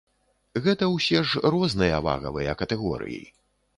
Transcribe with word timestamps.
Гэта 0.67 0.87
ўсе 0.95 1.21
ж 1.31 1.43
розныя 1.55 2.01
вагавыя 2.07 2.57
катэгорыі. 2.63 3.21